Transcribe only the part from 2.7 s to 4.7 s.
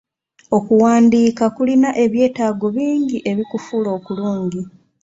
bingi ebikufuula okulungi.